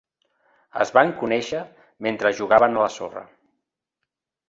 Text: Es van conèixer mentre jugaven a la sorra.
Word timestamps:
Es 0.85 0.91
van 0.95 1.11
conèixer 1.19 1.61
mentre 2.09 2.35
jugaven 2.43 2.81
a 2.81 2.85
la 2.85 2.91
sorra. 2.99 3.27